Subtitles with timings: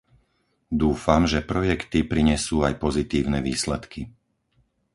[0.81, 4.01] Dúfam, že projekty prinesú aj pozitívne výsledky.